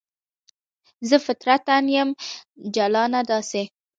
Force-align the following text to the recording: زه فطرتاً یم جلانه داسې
زه 1.09 1.15
فطرتاً 1.25 1.77
یم 1.95 2.09
جلانه 2.75 3.21
داسې 3.31 3.63